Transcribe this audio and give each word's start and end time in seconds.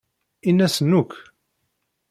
Ini-asen 0.49 0.91
akk. 1.01 1.11